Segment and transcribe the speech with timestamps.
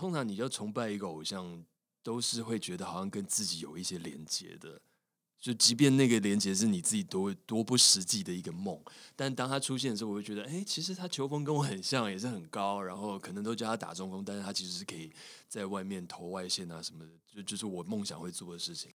[0.00, 1.62] 通常你要崇拜一个偶像，
[2.02, 4.80] 都是会觉得好像跟自己有一些连接的。
[5.38, 8.82] 就即便那个连接是你自己多多不实际的一个梦，
[9.14, 15.12] 但当他出现的时候，我会觉得，哎，其实他球风跟我很像，也是很高，然后可能都叫他打中锋，但是他其实是可以
[15.46, 18.90] 在外面投外线啊什么的，就就是我梦想会做的事情。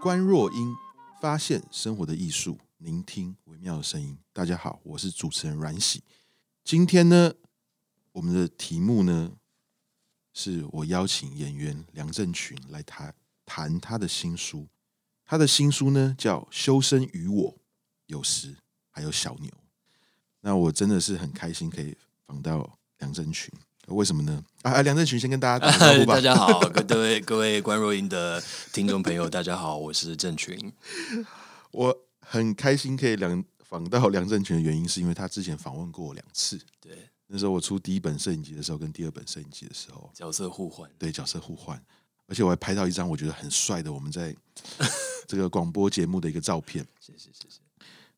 [0.00, 0.76] 关若英
[1.20, 4.16] 发现生活的艺术，聆听微妙的声音。
[4.32, 6.04] 大家好，我是主持人阮喜。
[6.62, 7.34] 今天呢，
[8.12, 9.32] 我们的题目呢，
[10.32, 13.14] 是我邀请演员梁振群来谈
[13.44, 14.68] 谈他的新书。
[15.24, 17.52] 他的新书呢，叫《修身于我》，
[18.06, 18.56] 有时
[18.90, 19.50] 还有小牛。
[20.40, 23.52] 那我真的是很开心可以访到梁振群。
[23.86, 24.44] 为什么呢？
[24.62, 26.14] 啊，梁振群先跟大家打招呼吧。
[26.16, 28.40] 大家好，各位各位关若英的
[28.72, 30.72] 听众朋友，大家好，我是郑群。
[31.72, 36.56] 我很开心可以两访到梁振群的原因，是因为他之前访问过我两次。
[36.80, 40.88] 对，那时候我出第一本摄影集的时候，跟第二本摄影集的时候，角色互换。
[40.96, 41.82] 对，角色互换，
[42.28, 44.34] 而且我还拍到一张我觉得很帅的我们在
[45.26, 46.86] 这个广播节目的一个照片。
[47.00, 47.69] 谢谢谢谢。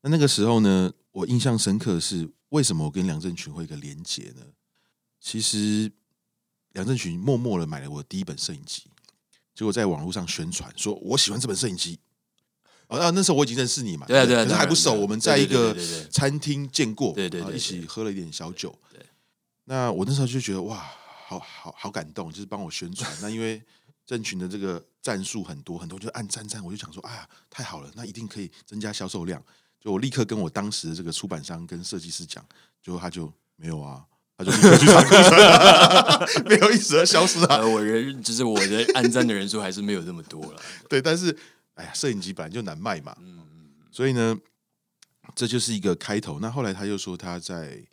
[0.03, 4.42] 那那个时候呢，我印象深刻的是为什么我跟梁振群会有一个连结呢？
[5.20, 5.91] 其实
[6.72, 8.84] 梁振群默默的买了我的第一本摄影机，
[9.55, 11.98] 结果在网络上宣传说我喜欢这本摄影机。
[12.89, 14.92] 哦，那时候我已经认识你嘛，对对，可是还不熟。
[14.92, 15.75] 我们在一个
[16.11, 18.78] 餐厅见过，对对，一起喝了一点小酒。
[18.92, 19.00] 对，
[19.64, 20.77] 那我那时候就觉得哇，
[21.27, 23.11] 好好好感动，就是帮我宣传。
[23.23, 23.62] 那因为
[24.05, 29.42] 振群的这个战术很多，很多就按赞赞，我就想说，哎呀，太好了，那一定可以增加销售量。
[29.83, 32.43] 就我立刻跟我当时的这个出版商跟设计师讲，
[32.81, 34.07] 结果他就没有啊。
[34.35, 37.59] 他就立刻去查库存， 没有一时而消失啊！
[37.67, 40.63] 我人就是我的按赞的人数还是没有这么多了。
[40.89, 41.37] 对，但是
[41.75, 44.35] 哎呀，摄影机本来就难卖嘛，嗯嗯，所以呢，
[45.35, 46.41] 这就是一个开头。
[46.41, 47.85] 那后来他又说他在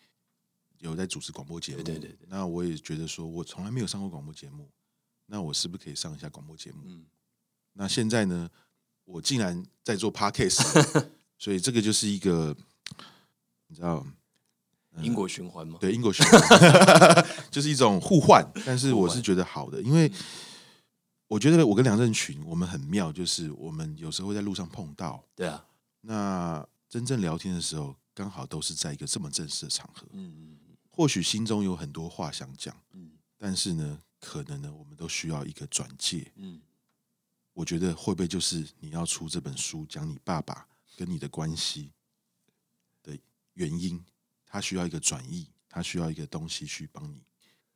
[0.78, 2.18] 有在主持广播节目，对对对。
[2.30, 4.70] 那我也觉得说我从来没有上过广播节目，
[5.26, 6.84] 那我是不是可以上一下广播节目？
[6.86, 7.06] 嗯。
[7.74, 8.50] 那现在呢，
[9.04, 11.06] 我竟然在做 Podcast，
[11.40, 12.56] 所以这个就是一个
[13.68, 14.06] 你知道。
[15.02, 15.78] 因果循环吗？
[15.80, 20.12] 对，因果循环 就是一种互换，但是我是觉得好的，因为
[21.28, 25.64] 我觉得我跟梁振群我们很妙，就是我们有时候会在路上碰到，对啊，
[26.02, 30.58] 那真正聊天的时候，刚好都是在一个这么正式的场合，嗯嗯，
[30.90, 36.60] 或许心中有很多话想讲，嗯，但是呢，可能呢，我们都需要一个转介，嗯，
[37.54, 40.68] 我觉得会不会就是你要出这本书，讲你爸爸
[40.98, 41.92] 跟你的关系
[43.02, 43.18] 的
[43.54, 44.04] 原因？
[44.52, 47.22] 他需要一个转译，他需要一个东西去帮你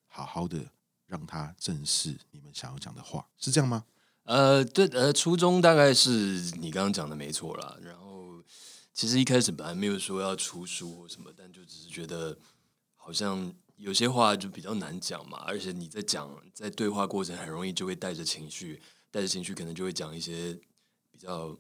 [0.08, 0.72] 好好的
[1.06, 3.86] 让他正视你们想要讲的话，是这样吗？
[4.24, 6.10] 呃，对，呃，初衷大概是
[6.58, 7.78] 你刚刚讲的没错啦。
[7.80, 8.44] 然后
[8.92, 12.36] 其实一开始本来没有说要出书或什么，但就只是觉得
[12.96, 18.82] 好像有些话就比较难讲嘛，而且你在讲在对话过程很容易就会带着情绪，
[19.12, 20.60] 带着情绪可能就会讲一些
[21.12, 21.56] 比较。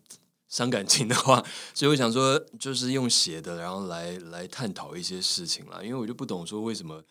[0.53, 1.44] 伤感情的话，
[1.74, 5.81] 所以我想说，就是用写的，然后来来探讨一些事情啦。
[5.81, 7.03] 因为我就不懂说，为什么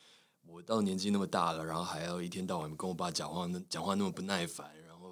[0.46, 5.08] 我到年纪那么大了，然后还要一天到晚跟我爸讲话，那讲话那么不耐烦，然后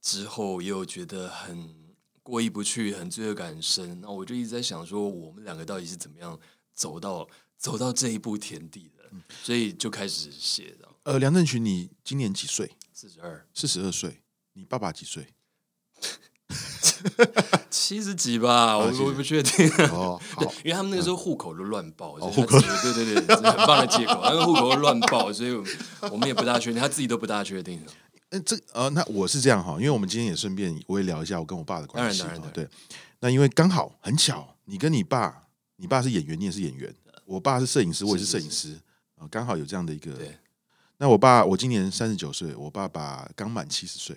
[0.00, 4.00] 之后又觉得很过意不去，很罪恶感很深。
[4.00, 6.40] 那我就一直在想说，我们两个到底是怎么样
[6.72, 7.28] 走到
[7.58, 9.04] 走到这一步田地的？
[9.42, 10.88] 所以就开始写的。
[11.02, 12.74] 呃，梁振群，你今年几岁？
[12.94, 14.22] 四十二，四十二岁。
[14.54, 15.34] 你爸爸几岁？
[17.70, 19.68] 七十几吧，我我不确定。
[19.92, 24.22] 哦，对，因为他们那个时候户口都乱报，户口对对对，很棒的借口。
[24.32, 25.52] 因为户口都乱报，所以
[26.10, 27.80] 我们也不大确定，他自己都不大确定。
[28.30, 32.20] 那，这呃，那我是这样哈，因为我们今天也顺便我也聊一下我跟我爸的关系。
[32.20, 32.68] 当然当然对。
[33.20, 35.44] 那因为刚好很巧，你跟你爸，
[35.76, 36.94] 你爸是演员，你也是演员。
[37.24, 38.78] 我爸是摄影师，我也是摄影师
[39.16, 40.12] 啊，刚好有这样的一个。
[40.12, 40.36] 对。
[40.98, 44.16] 那我爸，我今年三十九岁，我爸爸刚满七十岁。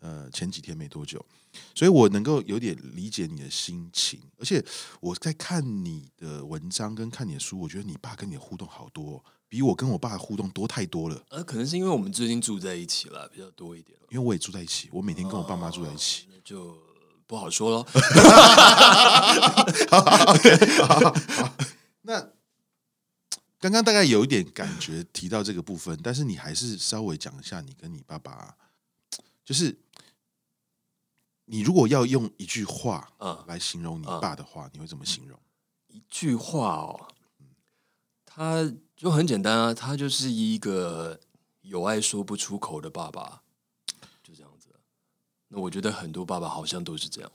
[0.00, 1.24] 呃，前几天没多久。
[1.74, 4.64] 所以我能够有点理解你的心情，而且
[5.00, 11.24] 我在看你的文章跟看你的书，我觉得你爸跟你的互动好多，比我跟我爸的互动多太多了。
[11.30, 13.98] 呃，可能是因为我们最近住在一起了，比较多一点。
[14.10, 16.76] 因为我也住在一起，我每天跟我爸妈住在一起，那就
[17.26, 17.86] 不好说喽。
[22.02, 22.30] 那
[23.58, 28.56] 刚刚大概有一点感觉提到这个部分，但是你还是稍微讲一下你跟你爸爸，
[29.44, 29.78] 就是。
[31.46, 33.08] 你如果要用一句话
[33.46, 35.38] 来形容你爸的话，你会怎么形容？
[35.88, 37.08] 一句话哦，
[38.24, 41.20] 他就很简单啊，他就是一个
[41.62, 43.42] 有爱说不出口的爸爸，
[44.22, 44.68] 就这样子。
[45.48, 47.30] 那我觉得很多爸爸好像都是这样。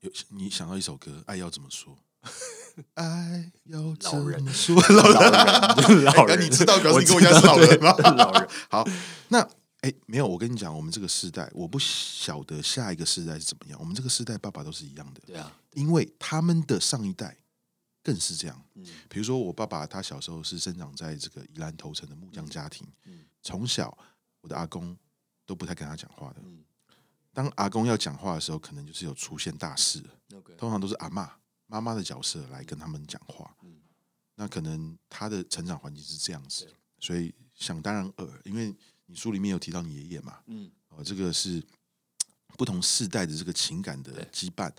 [0.00, 1.96] 有你想到一首歌，爱要怎么说？
[2.94, 4.74] 爱要怎 老人么说？
[4.74, 7.94] 老人，老 人，你知道表示你跟我家是老人吗？
[7.98, 8.84] 老人，好，
[9.28, 9.46] 那
[9.82, 13.78] 哎，没有，我跟你讲，我们这个世代，我不晓得下一个世代是怎么样。
[13.80, 17.36] 我们这个世代，爸爸都是一样的，对啊，因为他们的上一代
[18.00, 18.64] 更是这样。
[18.74, 23.96] 嗯，比如说我爸爸，他小时候是生长在这个宜兰头城的木匠家庭，嗯，从小
[24.40, 24.96] 我的阿公
[25.44, 26.64] 都不太跟他讲话的，嗯，
[27.32, 30.00] 当阿公要讲话的时候，可能就是有出现大事，
[30.56, 31.30] 通常都是阿妈。
[31.66, 33.80] 妈妈的角色来跟他们讲话，嗯，
[34.36, 38.72] 那可能他的成长环境是这样子，所以想当然耳，因为
[39.12, 41.62] 你书里面有提到你爷爷嘛，嗯，哦，这个是
[42.56, 44.72] 不同世代的这个情感的羁绊，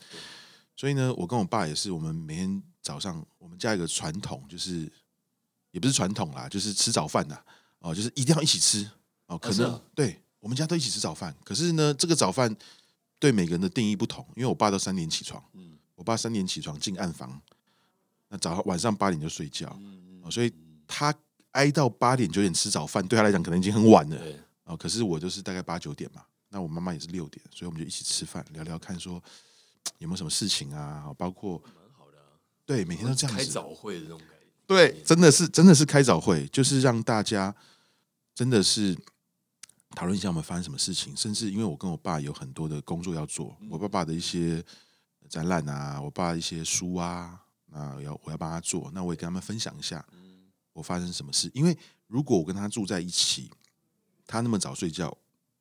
[0.75, 4.91] 所以呢，我跟我爸也是，我们每天早上我们家有个传统，就是
[5.69, 7.39] 也不是传统啦，就是吃早饭呐，
[7.77, 8.89] 哦，就是一定要一起吃，
[9.27, 12.56] 哦，可能对我们家都一起吃早饭，可是呢，这个早饭
[13.19, 15.77] 对每个人的定义不同，因为我爸都三点起床，嗯。
[15.95, 17.39] 我爸三点起床进暗房，
[18.27, 19.79] 那早上晚上八点就睡觉，
[20.31, 20.51] 所以
[20.88, 21.13] 他
[21.53, 24.21] 挨到八点九点吃早饭，对他来讲可能已经很晚了。
[24.65, 29.13] 哦，可是我就是大概八九点嘛，那我妈妈也是六点，所以我们就一起吃饭，聊聊看，说
[29.97, 31.11] 有没有什么事情啊？
[31.17, 32.17] 包括蛮好的，
[32.65, 34.35] 对，每天都这样子开早会的这种感觉，
[34.67, 37.55] 对，真的是真的是开早会，就是让大家
[38.35, 38.95] 真的是
[39.95, 44.63] 讨论一下我们发生什么事情，甚至因为我跟我爸有很多的工作要做，我爸爸的一些。
[45.29, 47.39] 展览啊，我爸一些书啊，
[47.71, 50.05] 那要我要帮他做，那我也跟他们分享一下，
[50.74, 51.50] 我发生什么事。
[51.54, 51.78] 因为
[52.08, 53.50] 如果我跟他住在一起，
[54.28, 55.16] 他那么早睡觉，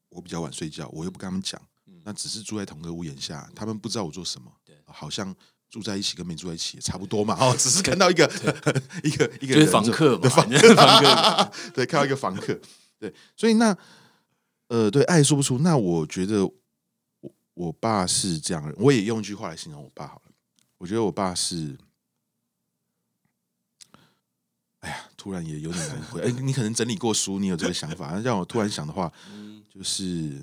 [0.09, 1.61] 我比较晚睡觉，我又不跟他们讲，
[2.05, 4.53] 那只是住在同个屋檐下，他们不知道我做什么，
[4.87, 5.35] 好像
[5.71, 7.37] 住在一起跟没住在一起也差不多嘛。
[7.39, 8.25] 哦，只是看到一个
[9.05, 12.59] 一个一个房客嘛， 房客，对，看到一个房客，
[12.99, 13.77] 对，所以那
[14.69, 16.51] 呃，对，爱说不出，那我觉得。
[17.55, 20.33] 我爸是这样的，我也用一句话来形容我爸好了。
[20.79, 21.77] 我觉得我爸是，
[24.83, 26.21] 哎呀，突然也有点难回。
[26.21, 28.17] 哎，你可能整理过书，你有这个想法。
[28.23, 29.13] 让我突然想的话，
[29.69, 30.41] 就是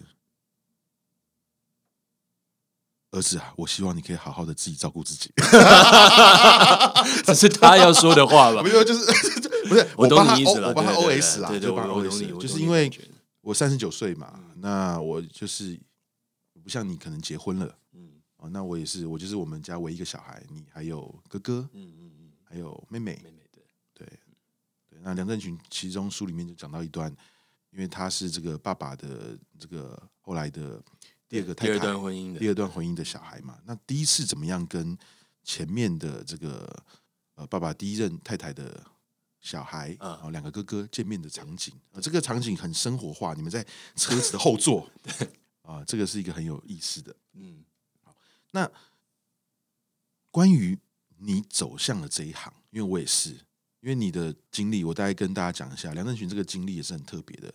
[3.12, 5.32] 儿子啊，我希望你可以好好的自己照顾自己。
[7.24, 8.62] 这是他要说的话吧？
[8.64, 9.06] 没有，就是
[9.70, 12.92] 不是我帮他，我帮他 OS 啊，对对，就帮 OS，就是因为
[13.42, 15.80] 我三十九岁嘛，那我就是。
[16.62, 23.18] 不像你可能结婚了，嗯，哦，那我也是，我就是我们家唯一一个小孩，你还有哥哥，嗯嗯嗯，还有妹妹。
[25.02, 27.10] 那梁振群其中书里面就讲到一段，
[27.72, 30.82] 因为他是这个爸爸的这个后来的
[31.28, 33.60] 第二个太太，第二段婚姻的第二段婚姻的小孩嘛。
[33.66, 34.98] 那第一次怎么样跟
[35.44, 36.84] 前面的这个
[37.36, 38.84] 呃爸爸第一任太太的
[39.40, 43.66] 小孩啊两个哥哥见面的场景啊，这个场景很生活化，你们在
[43.96, 44.90] 车子的后座。
[45.02, 45.30] 对
[45.62, 47.16] 啊，这个是一个很有意思的。
[47.34, 47.64] 嗯，
[48.04, 48.16] 好，
[48.52, 48.70] 那
[50.32, 50.78] 关于
[51.20, 53.38] 你走向了这一行，因为我也是，
[53.82, 55.94] 因为你的经历，我大概跟大家讲一下。
[55.94, 57.52] 梁振群这个经历也是很特别的，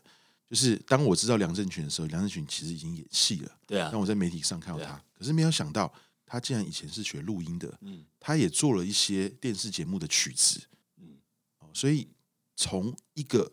[0.48, 3.50] 就是当我知道梁振群的时候，梁振群其实已经演戏了。
[3.66, 5.92] 对啊，当我在媒体上看到他，啊、可是没有想到
[6.24, 7.76] 他竟然以前是学录音的。
[7.82, 10.60] 嗯，他也做了一些电视节目的曲子。
[11.00, 11.18] 嗯，
[11.72, 12.08] 所以
[12.56, 13.52] 从一个。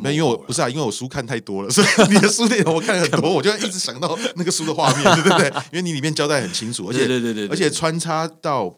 [0.00, 5.46] 没有，因为我不是啊，因为我书看太多了，所以 你的书内容我看很多，我就一直想到那个书的画面，对不对？
[5.72, 8.74] 因为你里面交代很清楚，而且对对对，而且穿插到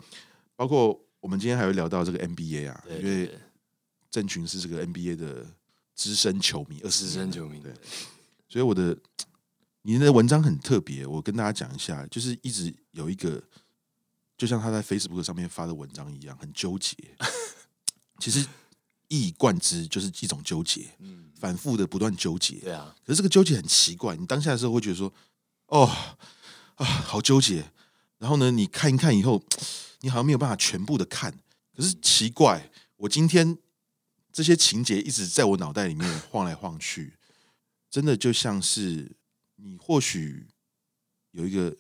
[0.57, 3.39] 包括我们今天还会聊到这个 NBA 啊，因为
[4.11, 5.47] 郑群是这个 NBA 的
[5.95, 7.73] 资深球迷，二资深球迷，对，
[8.49, 8.97] 所以我的
[9.83, 13.43] 你的文章很特别，我跟大家讲一下，就是一直有一个，
[14.37, 16.97] 就像他在 Facebook 上面发的文章一样，很纠结，
[18.19, 18.45] 其实。
[19.09, 22.93] 一以贯之就是一种纠结，嗯，反复的不断纠结，对啊。
[23.05, 25.15] 可是这个纠结很奇怪，你当下的时候会觉得说，
[25.67, 25.87] 哦
[26.75, 27.71] 啊，好纠结。
[28.19, 29.41] 然后呢，你看一看以后，
[30.01, 31.33] 你好像没有办法全部的看。
[31.75, 33.59] 可是奇怪，我今天
[34.33, 37.15] 这些情节一直在我脑袋里面晃来晃去，
[37.91, 39.17] 真的就像是
[39.57, 40.47] 你或许
[41.33, 41.77] 有一个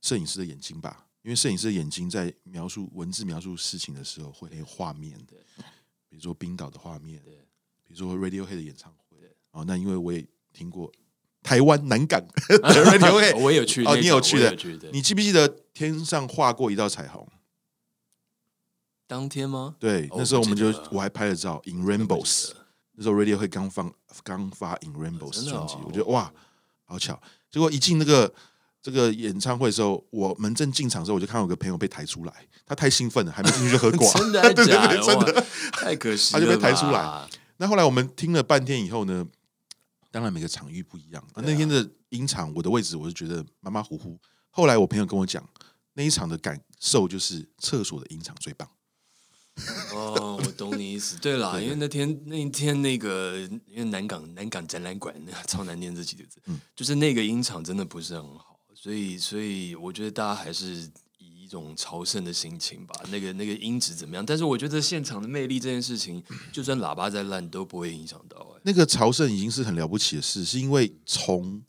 [0.00, 5.36] 摄影师的眼睛吧，因为摄影师的眼睛在描述文字、描述事情的时候，会很有画面的。
[6.08, 7.22] 比如说冰岛的画面，
[7.84, 10.92] 比如说 Radiohead 的演唱会，对，哦，那因为我也听过
[11.42, 14.56] 台湾南港的 Radiohead，我也有去，哦，你有去的，
[14.92, 17.26] 你记不记得天上画过一道彩虹？
[19.06, 19.74] 当天吗？
[19.80, 22.50] 对，那时候我们就我还拍了照，In Rainbows，
[22.92, 23.92] 那时候 Radiohead 刚放
[24.22, 26.32] 刚发 In Rainbows 专辑，我觉得哇，
[26.84, 27.20] 好巧，
[27.50, 28.32] 结果一进那个
[28.82, 32.32] 这个演唱会的时候，我们正进场的时候，我就看到有个朋友被抬出来，
[32.64, 34.98] 他太兴奋了，还没进去就喝挂， 真的 假的？
[35.02, 35.44] 真的。
[35.72, 37.28] 太可惜了，他就被抬出来。
[37.56, 39.26] 那后来我们听了半天以后呢，
[40.10, 41.22] 当然每个场域不一样。
[41.34, 44.18] 啊、那天的音场，我的位置我是觉得马马虎虎。
[44.50, 45.48] 后来我朋友跟我讲，
[45.92, 48.68] 那一场的感受就是厕所的音场最棒。
[49.92, 51.18] 哦，我懂你意思。
[51.18, 55.14] 对啦， 因为那天那一天那个，因为南港南港展览馆
[55.46, 60.90] 超难念这几个字，嗯，就是那个音场真的不是很好，所以所以我觉得大家还是
[61.50, 62.94] 种朝圣的心情吧。
[63.10, 64.24] 那个那个音质怎么样？
[64.24, 68.60] 但是我觉得现场的魅力这件事情， 就算喇叭再烂都不会影响到、欸。
[68.62, 71.62] 那个朝圣已经是很了不起的事，是因为从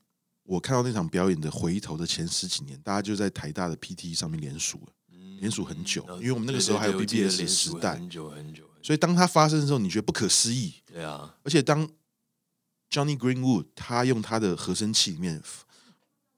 [0.43, 4.93] 我看到那场表演的回头的前十几年，大家就在台大的 PT 上面连署了。
[5.39, 8.63] 连署很久，因为我们那个时候还有 BBS 时代，很久很久。
[8.83, 10.75] 所以当它发生的时候，你觉得不可思议。
[10.85, 11.89] 对啊，而且当
[12.91, 15.41] Johnny Greenwood 他用他的和声器里面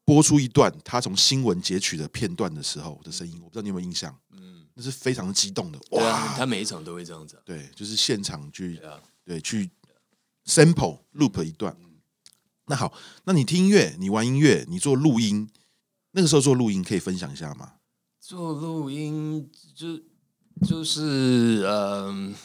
[0.05, 4.17] 播出一段他从新闻截取的片段的时候的声音，我不知道你有没有印象？
[4.31, 5.79] 嗯，那是非常激动的。
[5.91, 7.41] 哇，他每一场都会这样子。
[7.45, 8.79] 对，就是现场去，
[9.24, 9.69] 对，去
[10.45, 11.75] sample loop 一段。
[12.65, 12.93] 那好，
[13.25, 15.50] 那你听音乐，你玩音乐，你做录音，
[16.12, 17.74] 那个时候做录音可以分享一下吗？
[18.19, 20.00] 做录音就
[20.65, 22.36] 就是嗯、呃，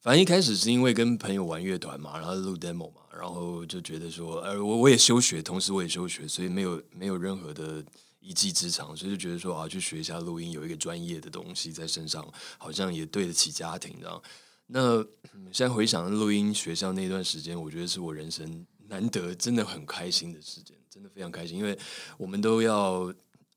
[0.00, 7.84] 反正一开始是因为跟朋友玩乐团嘛，然后录 demo 嘛，然后就觉得说，呃，我我也休学，同时我也休学，所以没有没有任何的
[8.20, 14.22] 一技之长，所以就觉得说啊，去学一下录音，有一个专业的东西在身上，好像也对得起家庭，这样。
[14.66, 15.04] 那
[15.52, 21.78] 现在回想录音学校那段时间，我觉得是我人生难得真的很开心的时间，真的非常开心，因为
[22.16, 23.12] 我们都要。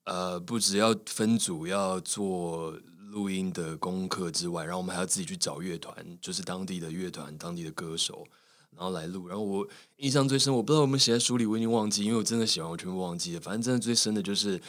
[0.05, 2.77] 呃，不只要分组要做
[3.12, 8.27] 录音的功课之外，然后我们还要自己去找乐团，就是当地的乐团、当地的歌手，
[8.75, 9.27] 然后来录。
[9.27, 13.39] 然后我印象最深，我不知道我们写在书里，我已经忘记，因为我真的写完，我全部忘记了。
[13.39, 14.60] 反正真的最深的就是，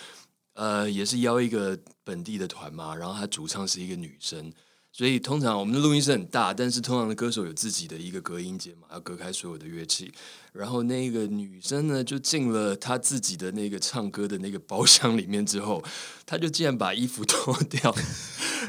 [0.54, 4.52] 呃，也是邀一个本地的团嘛，然后他主唱是一个女生。
[4.96, 10.12] 所以通常我们的录音室很大，但是通常的歌手有自己的一个隔音间嘛，要隔开所有的乐器。
[10.52, 15.82] 然后那个女生呢，就进了她自己的那个唱歌的那个包厢里面之后，
[16.24, 17.92] 她就竟然把衣服脱掉，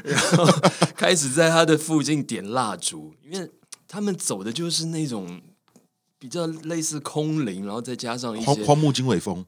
[0.02, 0.44] 然后
[0.96, 3.48] 开始在她的附近点蜡烛，因为
[3.88, 5.40] 他们走的就是那种
[6.18, 9.44] 比较类似空灵，然后再加上一些荒荒木经纬风。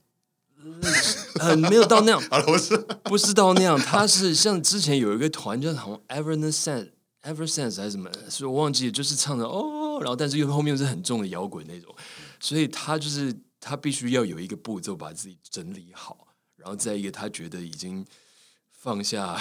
[1.41, 2.77] 嗯，没有到那样， 不是。
[3.05, 6.91] 不是到那样，他是像之前有一个团，就是好像 Evanescence
[7.23, 11.95] Evanescence 还是什么，所以我忘记了，就是唱的哦，然后但是又后面是很重的摇滚那种，
[12.41, 16.27] 所以他就是他必须要有一个步骤把自己整理好，
[16.57, 18.05] 然后再一个他觉得已经
[18.71, 19.41] 放下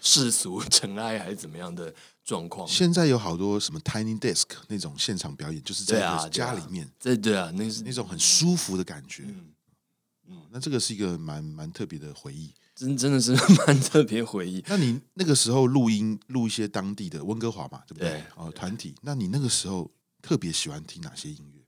[0.00, 2.66] 世俗尘埃还是怎么样的状况。
[2.66, 6.00] 现在有好多什么 Tiny Desk 那种现场表演，就是在
[6.30, 9.24] 家里面，对对啊，那是那种很舒服的感觉。
[9.26, 9.46] 嗯
[10.26, 13.32] 嗯，那这个是一个蛮蛮特别的回忆，真真的是
[13.66, 14.64] 蛮特别回忆。
[14.66, 18.08] 那你那个时候录音录一些当地的温哥华嘛，对不对？
[18.08, 18.94] 对哦，团体。
[19.02, 19.90] 那你那个时候
[20.22, 21.60] 特别喜欢听哪些音乐？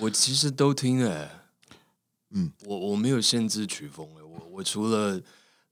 [0.00, 1.30] 我其实都听哎、欸，
[2.30, 5.20] 嗯，我我没有限制曲风哎、欸，我我除了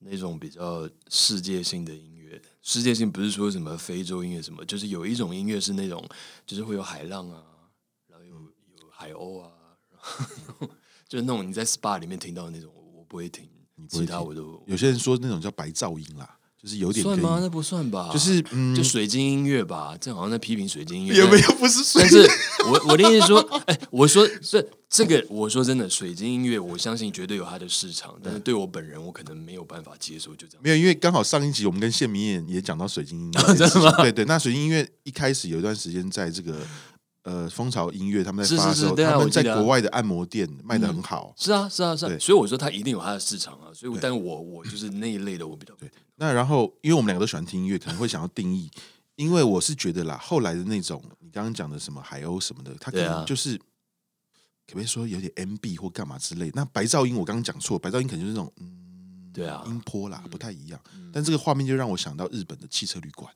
[0.01, 2.20] 那种比较世界性的音乐，
[2.63, 6.07] 世界性不是说什么非洲音乐什么，就是有一种音乐是那种，
[6.47, 7.43] 就是会有海浪啊，
[8.07, 9.53] 然后有有海鸥啊。
[11.09, 13.49] 就是那种你在 SPA 里面听到的那种，我不会听。
[13.89, 17.39] 其他我都有些人说那种叫白噪音啦，就是有点算吗？
[17.41, 19.97] 那不算吧，就是嗯，就水晶音乐吧。
[19.99, 22.03] 这好像在批评水晶音乐，有没有不是水？
[22.03, 22.29] 但是
[22.67, 30.63] 我我的意思说，哎、欸，我说这这个，我说真的，水晶音乐，我相信绝对有它的市场，但是对我本人，我可能没有办法接受，就这样。
[30.63, 33.55] 没有，因为刚好上一集我们跟谢明燕也讲到水晶音乐？
[34.03, 36.59] 对对，那水晶音乐一开始有一段时间在这个。
[37.23, 41.35] 呃，蜂巢音乐他们在发的时候，他们在国外的按摩店卖的很好。
[41.37, 42.19] 是啊，是啊，是啊。
[42.19, 43.69] 所以我说他一定有他的市场啊。
[43.75, 45.91] 所以，但是我我就是那一类的，我比较对。
[46.17, 48.71] 那然后，因为我们两个都喜欢听音乐，可能会想要定义。
[49.17, 56.51] 因为我是觉得啦，后来的那种你刚刚讲的什么海鸥什么的，它可能就是可不可以说有点 MB 或干嘛之类。
[56.55, 60.81] 那白噪音我刚刚讲错，白噪音可能就是那种嗯，对啊，音波啦，不太一样。
[61.13, 63.31] 但这个画面就让我想到日本的汽车旅馆。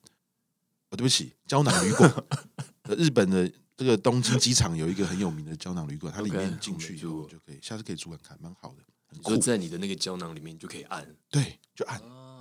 [0.89, 2.11] 哦，对不起，胶囊旅馆。
[2.97, 3.53] 日本的。
[3.77, 8.77] 这个东京机场有一个很有名的胶囊旅馆，它里面进去以后就可以，下次可以住看看，蛮好的。
[9.07, 9.31] 很酷。
[9.31, 12.01] 就在你的那个胶囊里面，就可以按，对，就按，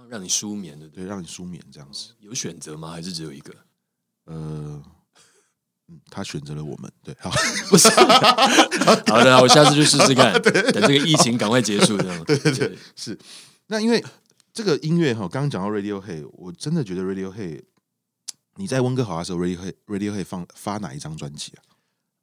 [0.10, 2.14] 让你舒眠的，对，让你舒眠这样子。
[2.20, 2.92] 有选择吗？
[2.92, 3.52] 还是只有一个？
[4.26, 4.84] 呃，
[5.88, 7.32] 嗯，他选择了我们，对，好，
[7.70, 12.24] 不是，好的，我下次去试试看， 等这个疫情赶快结束，这样。
[12.26, 13.18] 对对对，是。
[13.68, 14.04] 那因为
[14.54, 17.64] 这个音乐哈，刚刚讲到 Radiohead，我真的觉得 Radiohead。
[18.56, 21.64] 你在温哥华的时候，Radiohead Radiohead 放发哪一张专辑啊？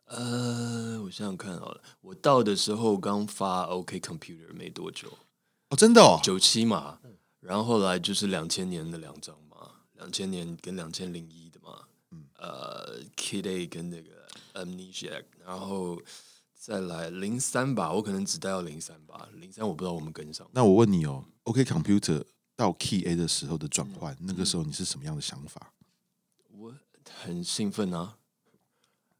[0.06, 5.08] 呃，我想想看好了，我到的时候刚发 OK Computer 没多久，
[5.68, 6.98] 哦，真的哦，九七嘛，
[7.40, 14.10] 然后后来就是两千年的两张嘛，两千年跟两千零一的嘛，嗯，呃，Kid A 跟那个
[14.54, 16.00] Amnesia，然后
[16.56, 20.44] 再来零三吧，我可能只带到零三吧，零三我不知道我们跟上。
[20.52, 22.24] 那我问你哦，OK Computer
[22.56, 25.72] 到 Key A 的时候的转换，嗯，那个时候你是什么样的想法？
[27.10, 28.16] 我很兴奋啊。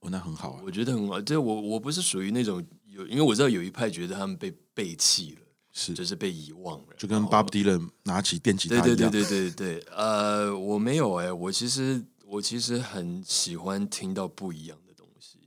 [0.01, 1.21] 哦，那很好啊，我觉得很好。
[1.21, 5.43] 这我我不是属于那种有，因为我知道有一派觉得他们被背弃了，
[5.73, 8.87] 是就是被遗忘了，就跟 Bob Dylan 拿起电吉他一样。
[8.87, 15.39] 对对对对对对，呃，我没有哎、欸，我其实我其实很喜欢听到不一样的东西，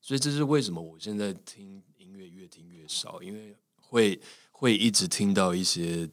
[0.00, 4.18] 所以这是为什么我现在听音乐越听越少，因为会
[4.50, 6.08] 会一直听到一些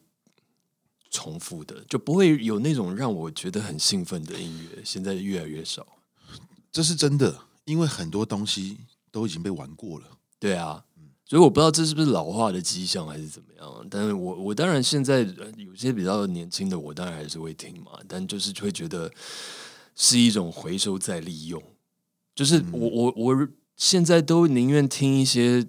[1.10, 5.86] 重复的，就不会有那种让我觉得很兴奋的音乐，现在越来越少，
[6.72, 7.42] 这是真的。
[7.66, 8.78] 因为很多东西
[9.12, 10.06] 都已经被玩过了，
[10.40, 10.84] 对啊，
[11.24, 13.88] 所以我不知道这是不是老化的迹象还是怎么样。
[13.92, 15.20] 但是我我当然现在
[15.56, 17.92] 有些比较年轻的，我当然还是会听嘛。
[18.08, 19.12] 但就是会觉得
[19.94, 21.62] 是一种回收再利用，
[22.34, 25.64] 就是我我我现在都宁愿听一些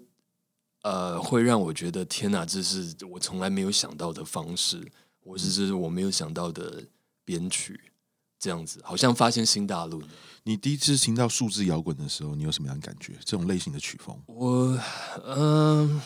[0.82, 4.90] 呃，会让我觉得天哪，这是我从来没有想到的方式，
[5.24, 6.84] 或者是我没有想到的
[7.24, 7.80] 编曲，
[8.38, 10.02] 这样子好像发现新大陆。
[10.44, 13.14] 你第一次听到数字摇滚的时候，你有什么样的感觉？
[13.24, 14.74] 这种类型的曲风，我
[15.24, 16.02] 嗯、呃，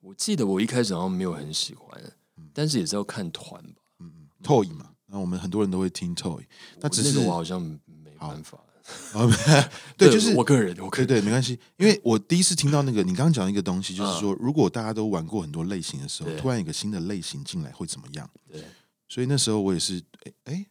[0.00, 2.00] 我记得我一开始好像没有很喜欢，
[2.36, 3.82] 嗯、但是也是要看团吧。
[3.98, 6.44] 嗯嗯，Toy 嘛，那我们很多人都会听 Toy，
[6.80, 8.58] 那只是我好像没办法。
[9.96, 11.58] 对，就是我个人，我个人对，没关系。
[11.76, 18.28] 因为我第一次听到那个，你刚刚讲一个东西，就是说，如果大家都玩过很多类型的时候，突然有一个新的类型进来会怎么样？
[18.50, 18.64] 对，
[19.08, 20.66] 所以那时候我也是，哎哎，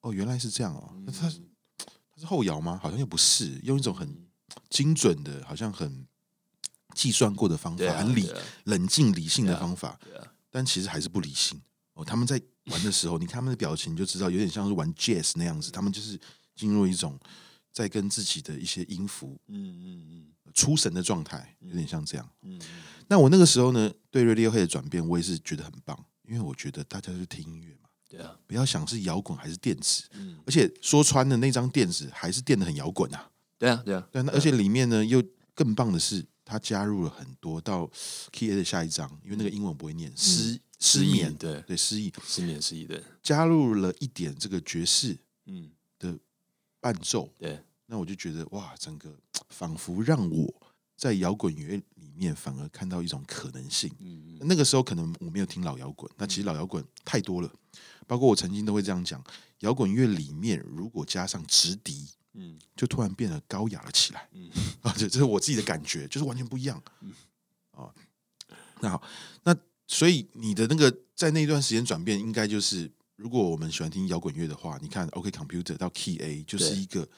[0.00, 1.30] 哦，原来是这样哦，那他。
[2.20, 2.80] 是后摇吗？
[2.82, 4.12] 好像又不是，用一种很
[4.70, 6.04] 精准的，好像很
[6.92, 11.62] 计算过的方法，啊、很理、啊、冷静理性的方法，啊啊、但其实还是不理性
[11.94, 12.04] 哦。
[12.04, 15.70] 他们在玩的时候，你看他们的表情就知道，有点像是玩 jazz 那样子。
[15.70, 16.18] 他们就是
[16.56, 17.16] 进入一种
[17.78, 22.28] 在跟自己的一些音符，嗯嗯嗯，出神的状态，有点像这样。
[22.42, 22.60] 嗯，
[23.06, 27.88] 那我那个时候呢，对 Radiohead 的转变，我也是觉得很棒，因为我觉得大家就听音乐嘛。
[28.08, 33.30] 对啊，不要想是摇滚还是电子，嗯，而且说穿了那张电子还是电的很摇滚啊。
[33.56, 35.22] 对啊，对啊，对，那而且里面呢又
[35.54, 37.88] 更棒的是，它加入了很多到
[38.32, 41.62] Key A 的下一章，因为那个英文不会念，失失眠，对。
[41.62, 45.70] 对，失忆，失眠失忆，对，加入了一点这个爵士，嗯。
[46.00, 46.18] 的
[46.80, 47.60] 伴奏，对，
[47.90, 50.54] 那我就觉得哇，整个仿佛让我
[50.96, 53.90] 在摇滚乐里面反而看到一种可能性。
[53.98, 57.50] 嗯，那个时候可能我没有听老摇滚，那其实老摇滚太多了。
[58.06, 59.22] 包括我曾经都会这样讲，
[59.60, 64.50] 摇滚乐里面如果加上直笛，嗯，就突然变得高雅了起来，嗯，
[64.82, 67.12] 啊，这这是我自己的感觉，就是完全不一样，嗯，
[67.72, 67.92] 啊，
[68.80, 69.02] 那好，
[69.44, 77.08] 那所以你的那个在那段时间转变，应该就是如果我们喜欢听摇滚乐的话，你看 OK Computer 到 Key A 就是一个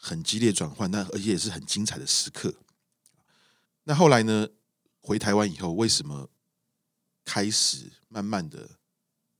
[0.00, 2.54] 很激烈转换，那而且也是很精彩的时刻。
[3.84, 4.48] 那后来呢，
[5.02, 6.30] 回台湾以后，为什么
[7.24, 8.68] 开始慢慢的？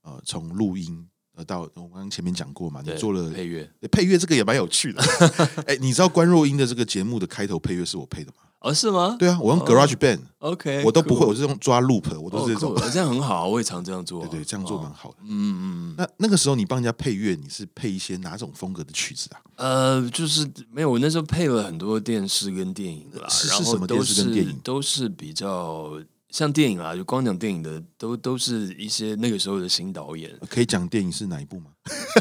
[0.02, 5.02] 呃，从录音呃到我刚刚前面讲过嘛，你做了配乐，配乐这个也蛮有趣的。
[5.68, 8.49] 哎，你知道关若英的这个节目的开头配乐是我配的吗？
[8.60, 9.16] 哦，是吗？
[9.18, 14.20] 对啊，我用 Garage Band，OK，我都不会，我是用抓 Loop，我都是这种，这样很好，我也常这样做。
[14.26, 15.16] 对对，这样做蛮好的。
[15.22, 19.40] 嗯嗯，那那个时候你帮人家配乐，你是配一些哪种风格的曲子啊？
[19.56, 24.60] 呃，就是没有，我那时候配了很多电视跟电影啦，是什么电视跟电影？
[24.62, 25.98] 都是比较。
[26.30, 30.30] 像电影啊，就光讲电影的，都都是一些那个时候的新导演。
[30.48, 31.70] 可以讲电影是哪一部吗？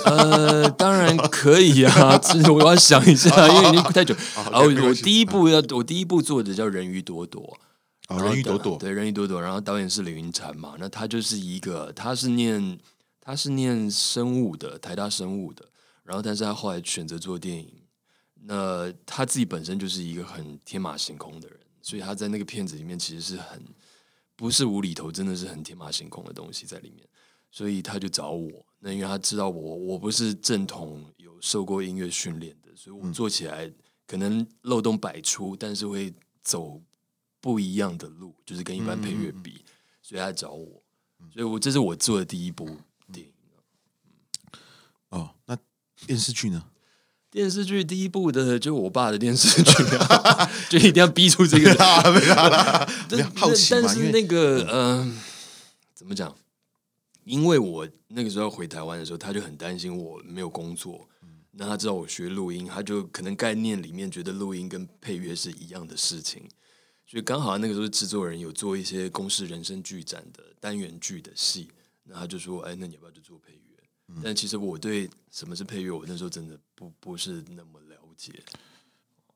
[0.06, 4.16] 呃，当然可以啊，只是我要想一下，因为已经太久。
[4.36, 7.42] 然后我第一部要，我第一部做的叫《人鱼朵朵》。
[8.14, 9.40] 哦，人鱼朵朵，对，人鱼朵朵。
[9.40, 12.80] 然后导演是李云禅嘛，那他就是一个，他是念
[13.22, 15.64] 他是念生物的，台大生物的。
[16.04, 17.72] 然后，但是他后来选择做电影。
[18.42, 23.62] 那他自己本身就是一个很天马行空的人，所以他在那个片子里面其实是很。
[24.40, 27.06] 不是无厘头，真的是很天马行空的东西在里面，
[27.52, 28.66] 所以他就找我。
[28.80, 33.70] 那因为他知道我我不是正统有受过音乐训练的，所以我做起来
[34.08, 36.82] 可能漏洞百出，但是会走
[37.42, 39.66] 不一样的路，就是跟一般配乐比。
[40.02, 40.82] 所以他找我，
[41.34, 42.66] 所以我这是我做的第一部
[43.12, 43.34] 电影。
[45.10, 45.58] 哦，那
[46.08, 46.72] 电视剧呢？
[47.32, 51.76] 电视剧第一部的就我爸的电视剧，啊， 就一定要逼出这个。
[53.36, 55.14] 好奇但是那个，嗯、呃，
[55.94, 56.36] 怎么讲？
[57.26, 61.08] 因为我那个时候回台湾的时候，他就很担心我没有工作。
[61.52, 66.48] 那他知道我学录音，他就可能概念里面觉得录音跟配乐是一样的事情，
[67.06, 71.70] 所以刚好那个时候制作人有做一些公式人生剧展的单元剧的戏，
[72.06, 73.60] 那他就说：“哎，那你要不要去做配乐？”
[74.10, 78.34] 嗯、但其实我对什么是配乐，我那时候真的不不是那么了解。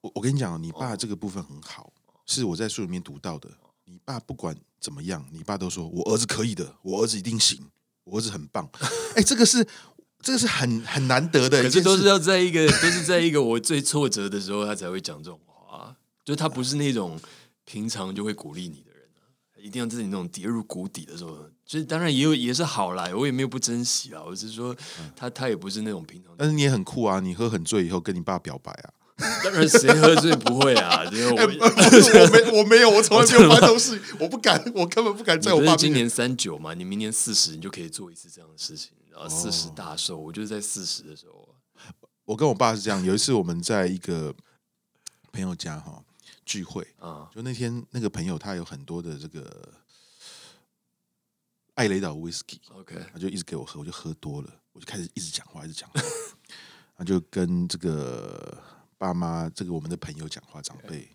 [0.01, 3.49] 我我跟你讲，你爸这个部分很好，哦、是我在书里面读到的。
[3.85, 7.69] 你爸不管怎么样，你爸都说我儿子可以的，我儿子一定行，
[8.03, 8.69] 我儿子很棒。
[9.15, 9.67] 哎，这个是。
[10.25, 15.93] 这个是很很难得的，可是都是要在一个都是在一个我最挫折的时候，他才会讲这种话。
[16.23, 17.19] 就他不是那种
[17.65, 19.01] 平常就会鼓励你的人，
[19.57, 24.21] 一定要在你那种跌入谷底的时候，其实当然也有也是好啦，我也没有不珍惜啊。
[24.25, 24.75] 我是说，
[25.15, 28.93] 他他也不是那种平常，但是你也很酷啊，你喝很醉以后跟你爸表白啊。
[29.43, 31.05] 当然谁喝醉不会啊？
[31.13, 35.75] 因为我、欸、我没我没有，我从来没有发生事，我不敢，我根本不敢在我爸。
[35.75, 38.91] 今年三九嘛，你明年四十，你就可以做一次这样的事情。
[39.11, 41.47] 然后四十大寿，我就是在四十的时候，
[42.25, 43.05] 我跟我爸是这样。
[43.05, 44.33] 有一次我们在一个
[45.31, 46.03] 朋友家哈
[46.43, 49.71] 聚会啊，就那天那个朋友他有很多的这个
[51.75, 56.01] 艾雷岛威士忌，OK，他就一直给我喝，我就喝多了，我就开始一直讲话，一直讲话，
[56.97, 58.57] 他就跟这个
[58.97, 61.09] 爸妈这个我们的朋友讲话，长辈。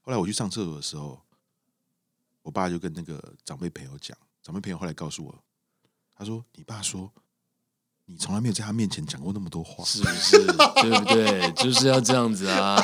[0.00, 1.20] 后来我去上厕所的时候，
[2.42, 5.44] 我爸就跟那个长辈朋友讲，长辈朋友后来告诉我，
[6.14, 7.12] 他说：“你爸说。”
[8.08, 10.36] 你从来没有在他面前讲过那么多话，是不是？
[10.46, 11.50] 对不对？
[11.54, 12.80] 就是要这样子啊！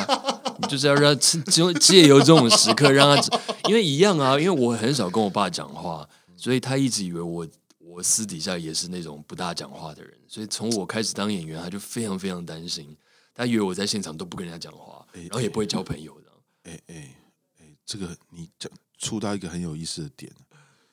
[0.58, 6.08] 你 就是要让就借由这种时刻让他，因为一样啊，因为我很少跟我爸讲话，
[6.42, 7.46] 所以他一直以为我
[7.78, 12.96] 我私底下也是那种不大讲话的人，所以从我开始当演员，他就非常非常担心，
[13.32, 16.32] 他以为我在现场都不跟人家讲话，然后也不会交朋友的。
[16.64, 17.16] 哎哎
[17.60, 20.32] 哎，这个你讲触到一个很有意思的点，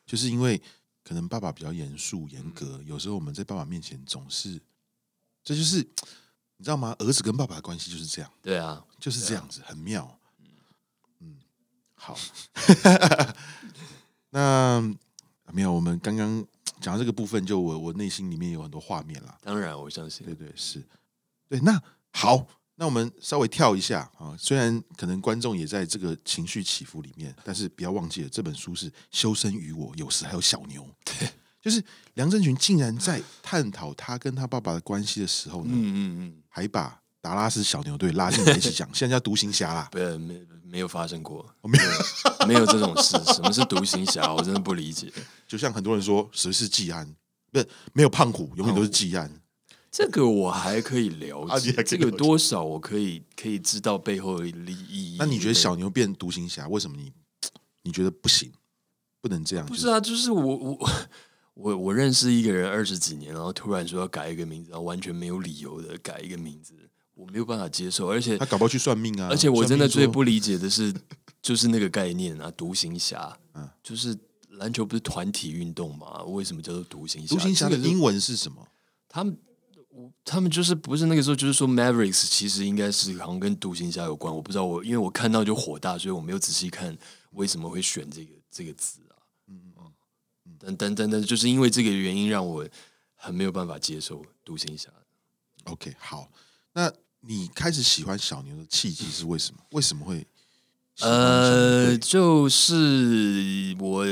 [0.06, 0.62] 就是因为。
[1.02, 4.62] 可能爸爸比较严肃严格，有时候我们在爸爸面前总是，
[5.44, 5.78] 这就是
[6.58, 6.96] 你知道吗？
[7.00, 10.20] 儿子跟爸爸的关系就是这样，对啊，就是这样子，很妙。
[11.20, 11.40] 嗯，
[11.96, 12.16] 好，
[14.30, 14.96] 那
[15.54, 16.46] 没有，我们刚刚
[16.80, 19.38] 讲到这个部分，就我我内心里面有很多画面啦。
[19.42, 20.82] 当然，我相信，对对是，
[21.48, 21.60] 对。
[21.60, 21.82] 那
[22.12, 22.48] 好。
[22.82, 30.88] 那我们稍微跳一下啊，虽然可能观众也在这个情绪起伏里面，但是不要忘记了，这本书是《修身于我》，有时还有小牛。
[31.04, 31.30] 对，
[31.62, 31.84] 就是
[32.14, 39.90] 梁振群竟然在探讨他跟他爸爸的关系的时候呢，嗯嗯嗯，还把达拉斯小牛队拉进来一起讲， 现在叫独行侠啦。
[39.92, 43.18] 不，没没有发生过，没有没有这种事。
[43.34, 44.34] 什么是独行侠？
[44.34, 45.12] 我真的不理解。
[45.48, 47.16] 就像很多人说，谁是季安？
[47.52, 49.42] 不是，没有胖虎，永远都是季安。
[49.92, 55.16] 这个我还可以了解，这个多少我可以可以知道背后的利益。
[55.18, 57.12] 那你觉得小牛变独行侠，为什么你
[57.82, 58.52] 你觉得不行，
[59.20, 59.66] 不能这样？
[59.66, 60.90] 不是啊，就是我我
[61.56, 66.76] 我我认识一个人二十几年，然后突然说要改一个名字，然后完全没有理由的改一个名字，
[67.20, 68.08] 我没有办法接受。
[68.08, 69.28] 而且他搞不好去算命啊！
[69.30, 70.94] 而且我真的最不理解的是，
[71.42, 74.18] 就是那个概念啊，独行侠，嗯，就是
[74.52, 76.24] 篮球不是团体运动嘛？
[76.24, 77.36] 为什么叫做独行侠？
[77.36, 78.68] 独行侠的英文是什么？
[79.08, 79.38] 他们。
[80.24, 86.98] 他们就是不是那个时候，就是说 Mavericks 其实应该是好像跟独行侠有关，我不知道我因为我看到就火大，所以我没有仔细看
[87.32, 89.92] 为什么会选这个这个词啊，嗯嗯
[90.46, 92.66] 嗯，但但但但，就是因为这个原因让我
[93.16, 94.90] 很没有办法接受独行侠。
[95.66, 96.32] OK，好，
[96.72, 96.90] 那
[97.22, 99.62] 你开始喜欢小牛的契机是为什么？
[99.72, 100.26] 为什么会？
[101.02, 104.06] 呃，就是我。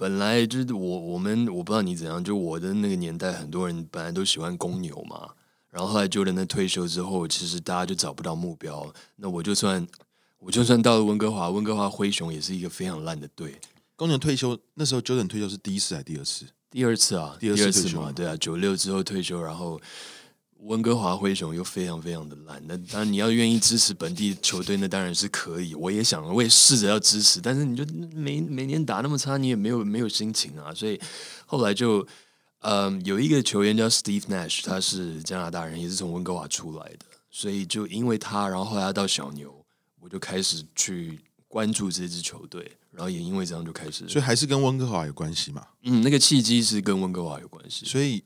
[0.00, 5.28] 本来就是我我们我不知道你怎样，就我的那个年代，很多人本来都喜欢公牛嘛。
[5.70, 8.94] 然后后来 Jordan 退休之后，其实大家就找不到目标。
[9.16, 9.84] 那我就算
[10.38, 13.60] 我就算到了温哥华，温哥华灰熊也是一个非常烂的队。
[13.96, 16.46] 公牛退休那时候，Jordan 退休是第一次还是第二次？
[16.70, 19.80] 第二次啊，第二次退休嘛，对啊，九六之后退休，然后。
[20.62, 25.72] 温哥华灰熊又非常非常的烂，那当然你要愿意支持本地球队，那当然是可以。
[25.74, 30.74] 我也想，我也试着要支持，但是你就每每年打那么差，你也没有没有心情啊。
[30.74, 31.00] 所以
[31.46, 32.04] 后来就，
[32.62, 39.64] 嗯，有一个球员叫 Steve Nash，他是加拿大人，也是从温哥华出来的，所以就因为他，然后后来他到小牛，
[40.00, 45.64] 我就开始去关注这支球队，然后也因为这样就开始，所以还是跟温哥华有关系嘛？
[45.84, 48.24] 嗯，那个契机是跟温哥华有关系，所以。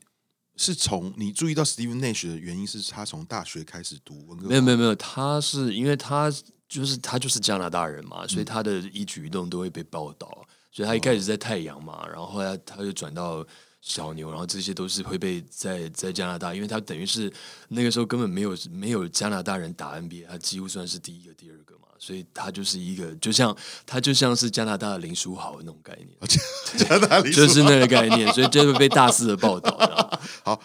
[0.55, 4.47] 是从你注意到 Steve Nash 的原因是他从大学开始读文科？
[4.47, 6.31] 没有没有没有，他是因为他
[6.67, 10.45] 就是他就是加拿大人嘛，所以他的一举一动都会被报道。
[10.71, 13.45] 所以他一开始在太阳嘛，然后后来他就转到
[13.85, 17.31] 小牛，然后这些都是会被在在加拿大，因为他等于是
[17.67, 21.81] 那个时候根本没有没有加拿大人打 NBA，他几乎算是第一个第二个嘛。
[21.99, 26.09] 所以他就是一个，就像他就像是加拿大的林书豪那种概念，
[26.77, 29.77] 加拿大林书豪就是那个概念，所以就会被大肆的报道。
[30.43, 30.61] 好，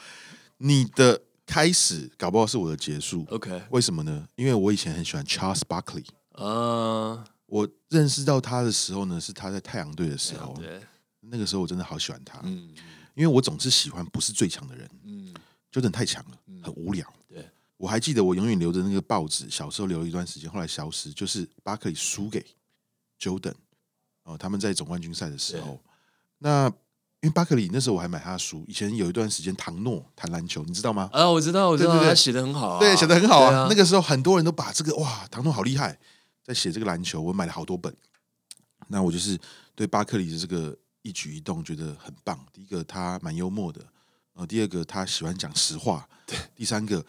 [0.59, 3.26] 你的开始搞不好是我的结束。
[3.31, 4.26] OK，为什么呢？
[4.37, 6.44] 因为我以前很喜欢 Charles Barkley 啊。
[6.44, 10.54] Uh, 我认识到他的时候呢，是他在太阳队的时候。
[10.57, 10.81] 对，
[11.20, 12.40] 那个时候我真的好喜欢他。
[12.42, 12.68] 嗯，
[13.18, 14.88] 因为我总是喜欢不是最强的人。
[15.04, 15.35] 嗯，
[15.70, 17.07] 就真的太强了，很无聊。
[17.28, 17.44] 对，
[17.76, 22.44] 我还记得我永远留着那个报纸，小时候留了一段时间，后来消失，就是巴克利输给
[23.20, 23.54] Jordan。
[24.22, 25.81] 哦，他们在总冠军赛的时候，
[26.38, 26.72] 那。
[27.20, 31.11] 因为巴克利那时候我还买他的书，以前有一段时间唐诺谈篮球，你知道吗？
[31.12, 33.66] 啊，我知道，我知道，对对对，他写的很好啊，对，写的很好啊。
[33.68, 35.98] 那个时候很多人都把这个哇，唐诺好厉害，
[36.44, 37.92] 在写这个篮球，我买了好多本。
[38.87, 39.37] 那我就是
[39.74, 42.38] 对巴克利的这个一举一动觉得很棒。
[42.52, 43.80] 第一个他蛮幽默的，
[44.34, 47.04] 呃，第二个他喜欢讲实话， 对，第三个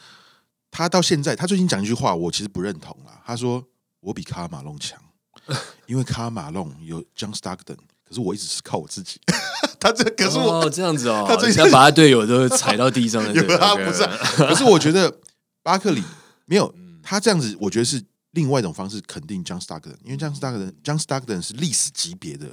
[0.71, 3.21] 他到现在他最近讲一句话，我其实不认同啊。
[3.25, 3.63] 他说
[3.99, 4.99] 我比卡马龙强，
[5.87, 7.77] 因为卡马龙有 John Stockton。
[8.07, 9.21] 可是我一直是靠我自己，
[9.79, 13.31] 他这可是我、哦、这样子哦，他最近把他队友都踩到地上了。
[13.31, 14.03] 有他不是，
[14.35, 15.15] 可是我觉得
[15.61, 16.03] 巴克里
[16.45, 16.73] 没有
[17.03, 22.47] 他这样子，我觉得是另外一种方式肯定 John Stockton，因为 John Stockton John Stockton 是历史级别的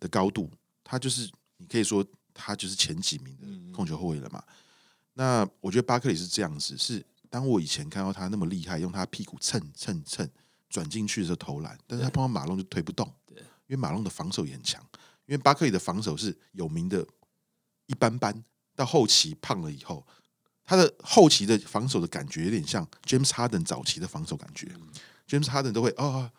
[0.00, 0.50] 的高度，
[0.90, 4.42] 他就是你可以说他就是前几名的控球后卫了嘛。
[5.12, 10.28] 那我觉得巴克里是这样子，是当我以前看到他那么厉害，用他屁股蹭蹭蹭
[10.68, 13.08] 转进去的时候投篮，但是他碰到马龙就推不动。
[13.68, 14.84] 因为马龙的防守也很强，
[15.26, 17.06] 因为巴克里的防守是有名的，
[17.86, 18.42] 一般般。
[18.74, 20.04] 到后期胖了以后，
[20.64, 24.72] 他的后期的防守的感觉有点像 James Harden 早期的防守感觉。
[24.74, 24.88] 嗯、
[25.28, 26.32] James Harden 都会哦，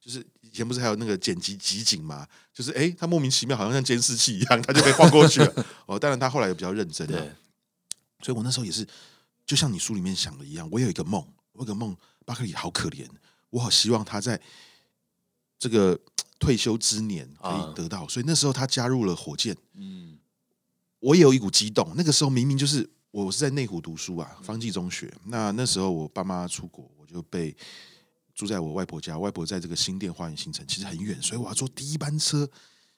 [0.00, 2.26] 就是以前不是还有那个剪辑集锦嘛？
[2.52, 5.66] 就是哎，他莫名其妙好像像监视器一样，他就被晃过去了。
[5.86, 7.06] 哦，当然他后来也比较认真。
[7.06, 7.18] 对，
[8.22, 8.86] 所以我那时候也是，
[9.46, 11.20] 就像你书里面想的一样，我有一个梦，
[11.52, 13.06] 我有个梦，巴克利好可怜，
[13.50, 14.40] 我好希望他在
[15.58, 15.98] 这个。
[16.40, 19.54] 退休之年可以得到，所以那时候他加入了火箭。
[19.74, 20.18] 嗯，
[20.98, 21.92] 我也有一股激动。
[21.94, 25.12] 那个时候明明就是我是在内湖读书啊，方济中学。
[25.26, 27.54] 那那时候我爸妈出国，我就被
[28.40, 29.18] 住在我外婆家。
[29.18, 32.48] 外婆在这个新店花园新城，其实很远，所以我要坐第一班车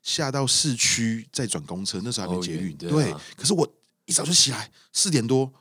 [0.02, 2.00] 下到市区，再转公车。
[2.04, 3.12] 那时候还没捷运，对。
[3.36, 3.68] 可是我
[4.04, 5.52] 一早就起来，四点多，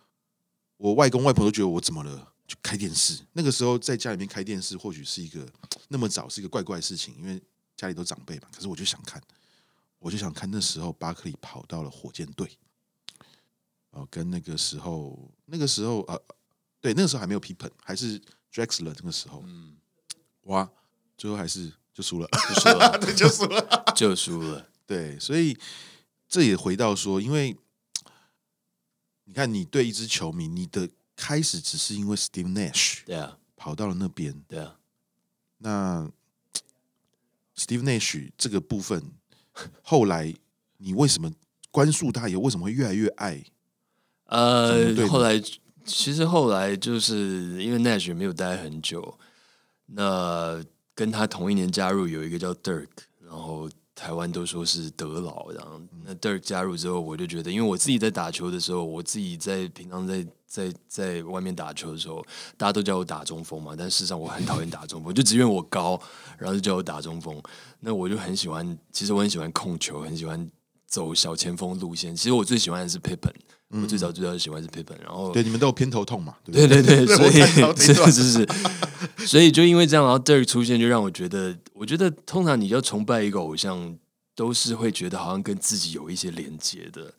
[0.77, 3.19] 我外公外婆都觉得我怎么了，就开电视。
[3.33, 5.47] 那个时候在家里面开电视，或许是一个
[5.87, 7.41] 那么早是一个怪怪的事情，因为。
[7.77, 9.19] 家里都长辈嘛，可是我就想看，
[9.97, 12.47] 我就想看那时候巴克利跑到了火箭队，
[13.89, 16.21] 哦，跟那个时候，那个时候，呃，
[16.79, 18.21] 对，那个时候还没有 Pippen，还是
[18.53, 19.77] Drexler 那个时候，嗯，
[20.43, 20.69] 哇，
[21.17, 25.57] 最后还是就输了，就输了， 对，就输了， 就输了，对，所以
[26.27, 27.57] 这也回到说，因为
[29.25, 34.77] 你看，你对一支球迷，你的开始只是因为 Steve Nash，对啊，跑到了那边，对啊，
[35.59, 36.11] 那。
[37.53, 39.11] Steve Nash 这个部分，
[39.83, 40.33] 后来
[40.77, 41.31] 你为什么
[41.69, 42.27] 关注他？
[42.27, 43.43] 也为什么会越来越爱？
[44.23, 45.39] 呃，后来
[45.93, 49.17] 其实后来就是因为 Nash 没有待很久，
[49.85, 50.63] 那
[50.95, 52.87] 跟他同一年加入有一个叫 Dirk，
[53.19, 53.69] 然后。
[53.93, 62.25] 台湾都说是德老，然后那 Dirk 加入之后，我就觉得，因为我自己在打球的时候，我自己在平常在在在外面打球的时候，
[62.57, 66.01] 大家都叫我打中锋嘛，但事实上我很讨厌打中锋， 就只因为我高，
[66.39, 67.39] 然后就叫我打中锋。
[67.79, 70.49] 那我就很喜欢，其实我很喜欢控球，很喜欢
[70.87, 72.15] 走小前锋路线。
[72.15, 73.35] 其实我最喜欢的是 Pippen，
[73.71, 76.35] 我最早最早喜欢是 Pippen，然后对你们都有偏头痛嘛？
[76.45, 77.31] 对对对， 所以
[77.79, 78.47] 是是是，
[79.25, 81.57] 所以就因为这样，然后 Dirk 出现，就让我觉得。
[81.73, 83.97] 我觉得通常你要崇拜一个偶像，
[84.35, 87.11] 都是会觉得好像跟自己有一些连接的，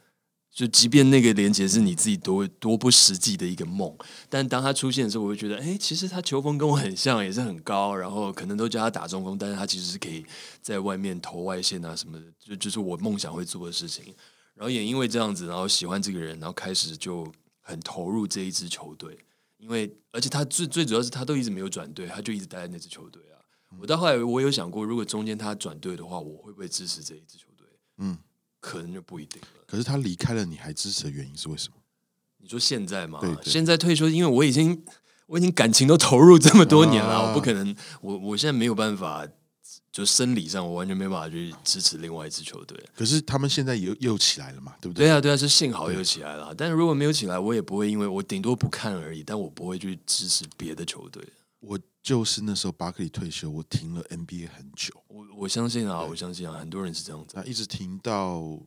[0.54, 3.92] 就即便那个连接是你自己多多不实际的一个梦，
[4.28, 10.24] 但当他出现的时候，我会觉得，哎，其实他球风跟我很像，也是很高，然后可能都叫他打中锋，但是他其实是可以
[10.60, 14.14] 在外面投外线啊什么的，就就是我梦想会做的事情。
[14.62, 17.26] 然后也因为这样子，然后喜欢这个人，然后开始就
[17.60, 19.18] 很投入这一支球队，
[19.58, 23.42] 因为而且他最最主要是他都一直没有转队，他就一直待在那支球队啊。
[23.80, 27.66] 我到后来，我有想过，如果中间他转队的话，我会不会支持这一支球队？
[27.98, 28.16] 嗯，
[28.60, 29.64] 可能就不一定了。
[29.66, 31.74] 可是他离开了，你还支持的原因是为什么？
[32.38, 33.18] 你说现在吗？
[33.20, 34.84] 对对现在退休，因为我已经
[35.26, 39.26] 我已经感情都投入这么多年了，啊、我不可能，我我现在没有办法，
[39.92, 42.82] 就生理上我完全没办法去支持另外一支球队。
[42.96, 45.06] 可是他们现在又又起来了嘛，对不对？
[45.06, 46.54] 对啊，对啊，是幸好又起来了。
[46.54, 51.22] 但是如果没有起来，我也不会，因为我顶多不看而已，但我不会去支持别的球队。
[51.60, 54.92] 我就是那时候巴克利退休，我停了 NBA 很久。
[55.08, 57.34] 我我相信啊，我相信啊，很多人是这样子。
[57.36, 58.58] 那一直停到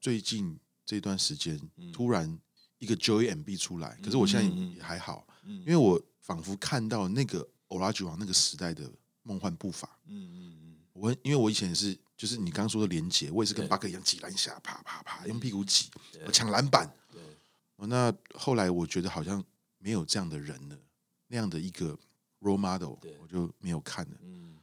[0.00, 2.36] 最近这段时间，嗯、突然
[2.78, 8.90] 一个 Joel Embiid 出来，可是我现在也还好，因为我仿佛看到那个 Olajuwon 那个时代的
[9.22, 9.88] 梦幻步伐。
[10.06, 15.90] 嗯嗯嗯，我因为我以前也是，就是你刚刚说的连接，我也是跟巴克一样挤篮下，啪啪啪，用屁股挤，
[16.32, 16.88] 抢篮板。
[17.88, 19.42] 那后来我觉得好像
[19.78, 20.78] 没有这样的人了，
[21.26, 21.98] 那样的一个
[22.40, 24.16] role model，我就没有看了。
[24.22, 24.56] 嗯，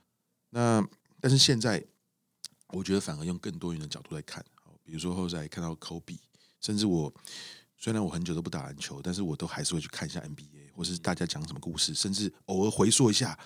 [0.49, 0.87] 那
[1.19, 1.83] 但是现在
[2.69, 4.41] 我觉得反而用更多元的角度来看，
[4.83, 6.19] 比如说后来看到 Kobe，
[6.61, 7.13] 甚至我
[7.75, 13.37] 虽然我很久都不打篮球，但是我都还是会去看一下 NBA，或是大家讲什么故事，甚至偶尔回溯一下，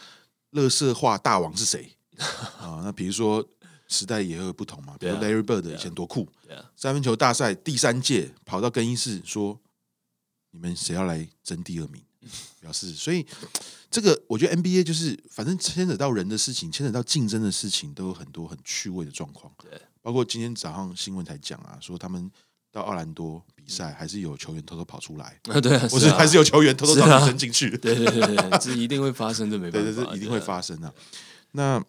[0.53, 1.95] 垃圾话大王是谁
[2.59, 2.81] 啊？
[2.83, 3.47] 那比如说。
[3.89, 6.27] 时代也会不同嘛，比如 Larry Bird 以前多酷，
[6.75, 9.59] 三分球大赛第三届跑到更衣室说
[10.49, 12.01] ：“你们谁要来争第二名？”
[12.59, 13.23] 表示，所以
[13.91, 19.53] 这个我觉得 NBA 就是反正牵扯到人的事情，牵扯到竞争的事情，都有很多很趣味的状况。
[19.61, 22.31] 对，包括今天早上新闻才讲啊，说他们
[22.73, 30.93] 到奥兰多比赛，还是有球员偷偷跑出来 啊，对，或是还是有球员偷偷到女生进去， 对对对对，这一定会发生的，没办法， 对对，一定会发生的。
[31.51, 31.81] 那。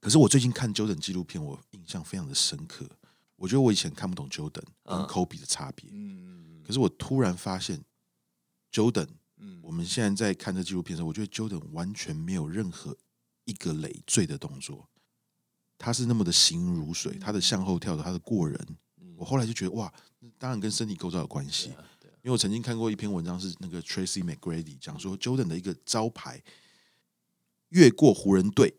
[0.00, 2.88] 可是我最近看 Jordan 纪录片，我印象非常的深刻。
[3.34, 5.90] 我觉得我以前看不懂 Jordan 跟 Kobe 的差别。
[5.92, 7.82] 嗯，可是我突然发现
[8.72, 9.08] Jordan，
[9.38, 12.96] 嗯，我们现在在看这纪录片的时候，我觉得 Jordan 完全没有任何
[13.44, 14.88] 一个累赘的动作，
[15.76, 18.78] 他是那么的行如水，他的向后跳的，他的过人。
[19.18, 19.92] 我后来就觉得哇，
[20.38, 21.68] 当然跟身体构造有关系。
[22.22, 26.42] 因为我曾经看过一篇文章，是那个 Tracy McGrady 讲说 Jordan 的一个招牌，
[27.70, 28.74] 越过湖人队。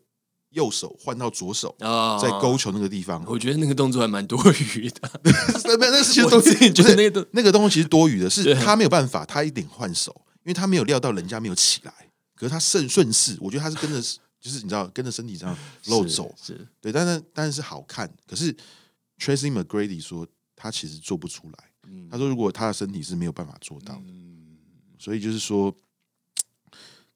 [0.50, 1.76] 右手换到左手，
[2.20, 4.36] 在勾球那个地方，我觉得那个动作还蛮多
[4.74, 5.08] 余的。
[5.22, 11.94] 那那其实都是觉得那个那个动作其实多余的，是他没有办法，他一点换手，因为他没有料到人家没有起来，
[12.34, 14.00] 可是他顺顺势，我觉得他是跟着，
[14.42, 18.12] 就是你知道，跟着身体这样漏走，是对，但是但是好看。
[18.26, 18.52] 可是
[19.20, 21.70] Tracy McGrady 说他其实做不出来，
[22.10, 24.12] 他说如果他的身体是没有办法做到的，
[24.98, 25.72] 所以就是说。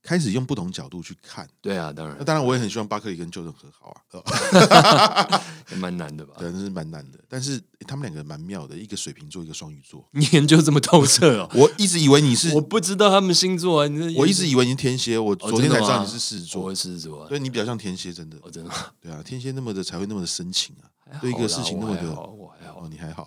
[0.05, 6.35] 开始用不同角度去看，对啊，当然，那当然我也很希望巴克利跟 Jordan 和好啊， 也蛮难的吧？
[6.38, 7.19] 对，那是蛮难的。
[7.27, 10.07] 但是他们两个蛮妙的，一个水瓶座，一个双鱼座。
[10.11, 11.51] 你研究这么透彻哦？
[11.57, 13.88] 我一直以为你是，我不知道他们星座啊。
[13.88, 16.62] 你我一直以为你是天蝎，我昨天才知道你是狮子座。
[16.62, 18.37] 我是狮子座，所以你比较像天蝎，真的。
[18.43, 18.71] 我真的。
[19.01, 23.27] 对啊，天蝎那么的才会那么的深情啊，对一个事情那么的，我还好，你还好。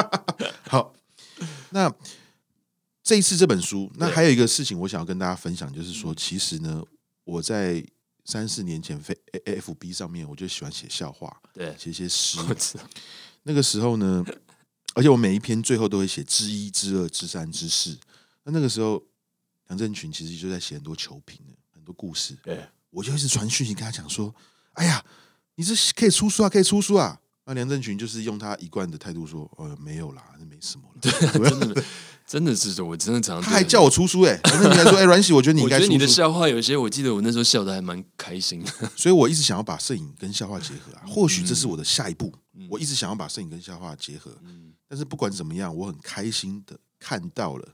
[0.66, 0.94] 好，
[1.70, 1.92] 那。
[3.06, 6.82] 这一次这本书，那还有一个事情，我想要跟大家分享，就是说，其实呢，
[7.22, 7.80] 我在
[8.24, 12.40] 三四年前非 A F B 上面，我就喜欢写笑话，对，写一些诗。
[13.44, 14.24] 那个时候呢，
[14.94, 17.96] 而且我每一篇最后都会写之一、之二、之三、之四。
[18.42, 19.00] 那那个时候，
[19.68, 21.40] 梁振群其实就在写很多球评，
[21.72, 22.36] 很多故事。
[22.42, 24.34] 对，我就一直传讯息跟他讲说
[24.74, 25.04] ：“哎呀，
[25.54, 31.12] 你这可以出书啊，可以出书啊。”那梁振群就是用他一贯的态度说：“呃，没有啦，那没什么。”对，
[31.48, 31.84] 真的。
[32.26, 35.92] 真的是的，我真的常常他还叫我出书哎、欸，反正你还说哎，阮喜，我觉得你应该出书。
[35.92, 41.06] 你的笑话有些，我记得我那时候笑的还蛮开心的，所以我一直想要把摄影跟笑话结合啊。
[41.06, 44.36] 或许这是我的下一步，嗯、我一直想要把摄影跟笑话结合。
[44.42, 47.68] 嗯、但是不管怎么样，我很开心的看到了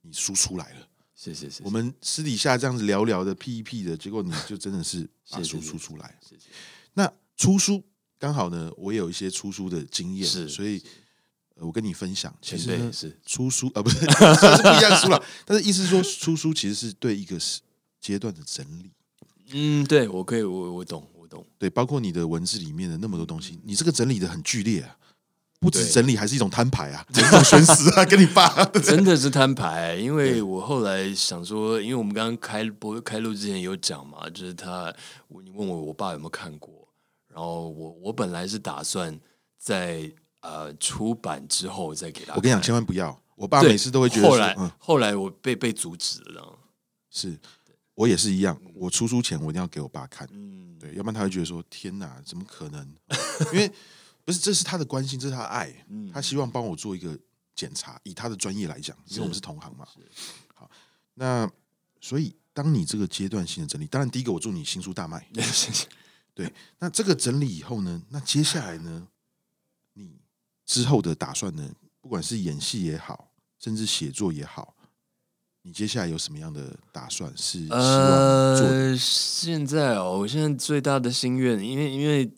[0.00, 0.88] 你书出来了。
[1.14, 1.50] 谢谢。
[1.62, 6.18] 我们私底下这样子聊聊的，屁一屁的，结果你就真的是把书出出来。
[6.26, 6.46] 谢谢。
[6.94, 7.84] 那出书
[8.18, 10.82] 刚好呢，我有一些出书的经验，是所以。
[11.60, 15.22] 我跟你分享，其实呢是出书啊，不是 是不一样书了。
[15.44, 17.36] 但是意思是说，出书其实是对一个
[18.00, 18.90] 阶段的整理。
[19.52, 21.44] 嗯，对，我可以，我我懂，我懂。
[21.58, 24.96] 对，包括你的文字里面的那么多东西，你这个整理的很剧烈啊，
[25.58, 29.96] 不止整理，还是一种摊牌啊， 这种宣誓啊，跟你爸 真的是摊牌。
[29.96, 34.94] 因为我后来想说，因为我们刚刚开播开录之前有讲嘛，就是他，
[35.28, 36.88] 你问我我爸有没有看过，
[37.28, 39.20] 然后我我本来是打算
[39.58, 40.10] 在。
[40.40, 42.34] 呃，出版之后再给他。
[42.34, 43.18] 我跟你讲，千万不要。
[43.36, 46.58] 我爸每次都会觉得，后来，嗯、后来我被被阻止了。
[47.10, 47.38] 是，
[47.94, 48.60] 我也是一样。
[48.74, 50.28] 我出书前，我一定要给我爸看。
[50.32, 52.86] 嗯，对，要不然他会觉得说：“天哪，怎么可能？”
[53.52, 53.70] 因为
[54.24, 55.74] 不是，这是他的关心，这是他的爱。
[56.12, 57.18] 他希望帮我做一个
[57.54, 59.86] 检查，以他的专业来讲，因为我们是同行嘛。
[60.54, 60.70] 好，
[61.14, 61.50] 那
[62.00, 65.26] 所以当你这个阶段性的整理，当然第一个，我祝你新书大卖。
[65.34, 65.86] 谢谢。
[66.34, 68.02] 对，那这个整理以后呢？
[68.10, 69.08] 那接下来呢？
[70.70, 71.68] 之后的打算呢？
[72.00, 74.76] 不管是演戏也好，甚至写作也好，
[75.62, 77.28] 你接下来有什么样的打算？
[77.36, 78.68] 是希望做？
[78.68, 82.32] 呃，现在哦，我现在最大的心愿，因为因为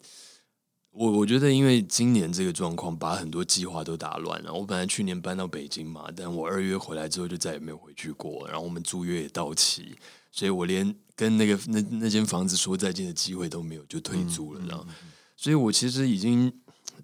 [0.93, 4.51] 我我觉得，因为今年这个状况，把很多计划都打乱了。
[4.51, 8.49] 我本来去年搬到北京嘛，但我二月回来之后就再也没有回去过。
[8.49, 9.95] 然后我们租约也到期，
[10.31, 14.61] 所以我连跟那个那那间房子说再见的机会都没有，就退租了。
[14.67, 14.87] 然后，
[15.37, 16.51] 所以我其实已经。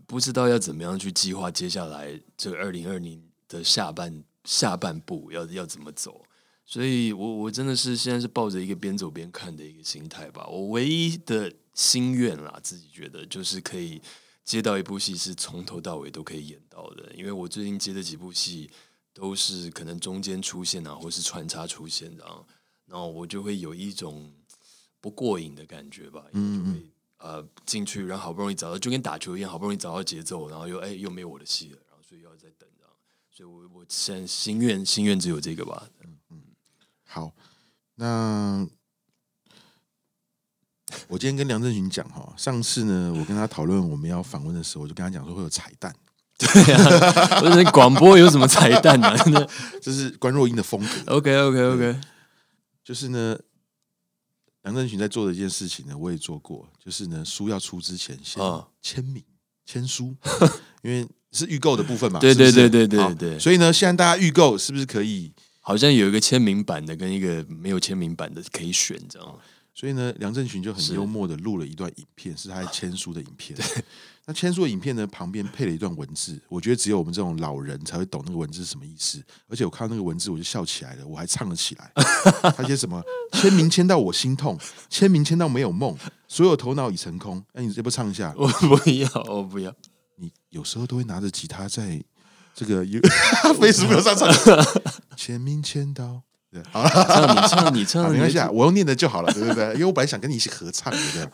[0.09, 6.25] 不知道要怎么样去计划接下来这个二零二零的下半下半部要要怎么走，
[6.65, 10.47] 所以我我真的是现在是抱着一个边走边看的一个心态吧。
[10.49, 14.01] 我唯一的心愿啦，自己觉得就是可以
[14.45, 18.71] 接到一部戏是从头到尾都可以演到的，因为我最近接的几部戏
[19.13, 22.43] 都是可能中间出现啊，或是穿插出现的啊，
[22.87, 24.33] 然后我就会有一种
[25.03, 26.83] 不过瘾的感觉吧，嗯，嗯，
[27.19, 32.69] 呃，进去然后好不容易找到，就跟打球一样，好不容易找到节奏，然后又哎又没有我的戏了，然后所以要再等，
[33.31, 36.43] 所以我我现在心愿心愿只有这个吧，嗯嗯，
[37.05, 37.33] 好，
[37.97, 38.67] 那。
[41.07, 45.95] 我今天跟梁振群讲哈，上次呢，我跟他讨论我们要访问的时候，我就跟他讲说会有彩蛋。
[46.39, 49.15] 对啊，不是广播有什么彩蛋呢？
[49.83, 51.15] 这是关若英的风格。
[51.17, 52.01] OK OK OK，
[52.83, 53.39] 就是呢，
[54.63, 58.43] 梁振群在做的一件事情呢，我也做过，就是呢，书要出之前先
[58.83, 59.23] 签名
[59.65, 60.15] 签书，
[60.83, 62.19] 因为是预购的部分嘛。
[62.21, 63.39] 对对对对对对。
[63.39, 65.33] 所以呢，现在大家预购是不是可以？
[65.61, 69.39] 好像有一个签名版的跟一个没有签名版的可以选，这样。
[69.79, 73.57] 所以呢，梁振群就很幽默的录了一段影片，是，是他签书的影片。
[74.27, 79.23] 那签书的影片呢，旁边配了一段文字，我觉得只有我们这种老人才会懂那个文字是什么意思。
[79.47, 81.93] 而且我看到那个文字，我就笑起来了，我还唱了起来。
[82.57, 83.01] 他写什么？
[83.35, 84.59] 签名签到我心痛，
[84.91, 87.41] 签名签到没有梦，所有头脑已成空。
[87.53, 88.35] 那你要不唱一下？
[88.37, 89.73] 我不要，我不要。
[90.17, 92.03] 你有时候都会拿着吉他在
[92.53, 93.01] 这个有
[93.55, 94.85] Facebook 上唱，
[95.17, 96.25] 签名签到。
[96.51, 99.73] 对， 好了，你唱，你唱，没关系啊，我用念的就好了，对不对？
[99.75, 101.29] 因为我本来想跟你一起合唱的，对。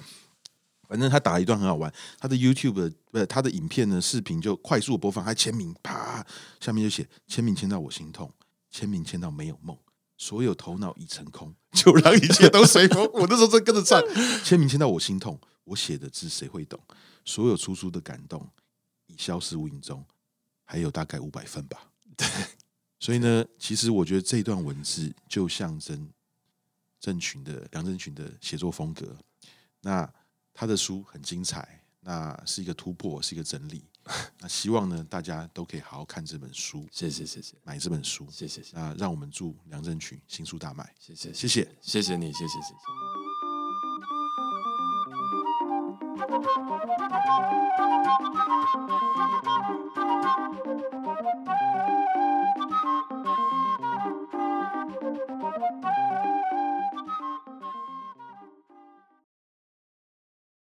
[0.87, 6.25] 反正他打了一段很好玩，他的 YouTube 的不是他的影片呢，视频就快速播放，还签名，啪，
[6.61, 8.31] 下面就写签名签到我心痛，
[8.71, 9.77] 签名签到没有梦，
[10.19, 13.09] 所有头脑已成空， 就让一切都随风。
[13.15, 14.01] 我那时候正跟着唱，
[14.45, 16.79] 签名签到我心痛，我写的字谁会懂？
[17.25, 18.47] 所有出书的感动
[19.07, 20.05] 已消失无影踪，
[20.65, 21.89] 还有大概五百份吧。
[23.05, 23.05] 对。
[23.05, 26.09] 所以呢，其实我觉得这段文字就象征
[26.99, 29.15] 郑群的梁振群的写作风格。
[29.83, 30.11] 那
[30.55, 33.85] 他的书很精彩，那是一个突破，是一个整理。
[34.41, 36.89] 那希望呢，大家都可以好好看这本书。
[36.91, 38.27] 谢谢谢谢，买这本书。
[38.31, 38.77] 谢谢谢谢。
[38.77, 40.95] 那让我们祝梁振群新书大卖。
[40.99, 42.75] 谢谢谢谢谢谢你，谢谢谢谢。
[48.05, 48.21] Thank
[55.03, 55.04] you.